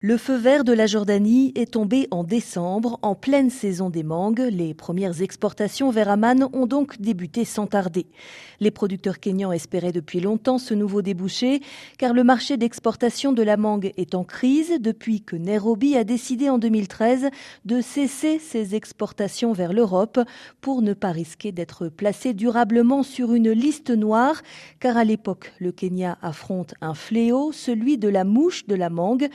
[0.00, 4.46] Le feu vert de la Jordanie est tombé en décembre, en pleine saison des mangues.
[4.48, 8.06] Les premières exportations vers Amman ont donc débuté sans tarder.
[8.60, 11.62] Les producteurs kényans espéraient depuis longtemps ce nouveau débouché,
[11.98, 16.48] car le marché d'exportation de la mangue est en crise depuis que Nairobi a décidé
[16.48, 17.30] en 2013
[17.64, 20.20] de cesser ses exportations vers l'Europe
[20.60, 24.42] pour ne pas risquer d'être placé durablement sur une liste noire,
[24.78, 29.28] car à l'époque, le Kenya affronte un fléau, celui de la mouche de la mangue,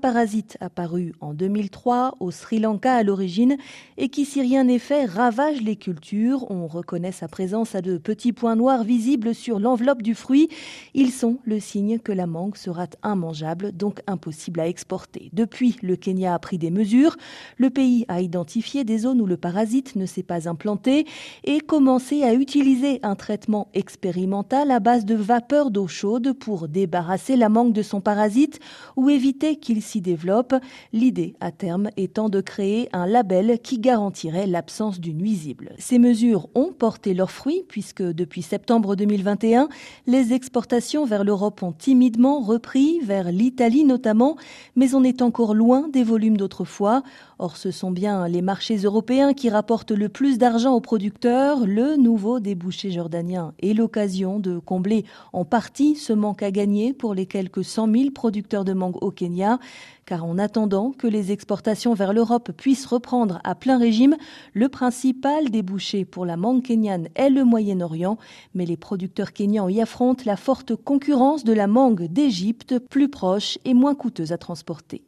[0.00, 3.56] parasite apparu en 2003 au Sri Lanka à l'origine
[3.98, 6.50] et qui, si rien n'est fait, ravage les cultures.
[6.50, 10.48] On reconnaît sa présence à de petits points noirs visibles sur l'enveloppe du fruit.
[10.94, 15.30] Ils sont le signe que la mangue sera immangeable, donc impossible à exporter.
[15.32, 17.16] Depuis, le Kenya a pris des mesures.
[17.58, 21.06] Le pays a identifié des zones où le parasite ne s'est pas implanté
[21.44, 27.36] et commencé à utiliser un traitement expérimental à base de vapeur d'eau chaude pour débarrasser
[27.36, 28.60] la mangue de son parasite
[28.96, 30.54] ou éviter qu'il s'y développe,
[30.92, 35.72] l'idée à terme étant de créer un label qui garantirait l'absence du nuisible.
[35.78, 39.68] Ces mesures ont porté leurs fruits puisque depuis septembre 2021,
[40.06, 44.36] les exportations vers l'Europe ont timidement repris, vers l'Italie notamment,
[44.76, 47.02] mais on est encore loin des volumes d'autrefois.
[47.38, 51.66] Or, ce sont bien les marchés européens qui rapportent le plus d'argent aux producteurs.
[51.66, 57.14] Le nouveau débouché jordanien est l'occasion de combler en partie ce manque à gagner pour
[57.14, 59.58] les quelques 100 000 producteurs de mangue au Kenya
[60.06, 64.16] car en attendant que les exportations vers l'Europe puissent reprendre à plein régime,
[64.54, 68.18] le principal débouché pour la mangue kenyane est le Moyen-Orient,
[68.54, 73.58] mais les producteurs kenyans y affrontent la forte concurrence de la mangue d'Égypte, plus proche
[73.64, 75.04] et moins coûteuse à transporter.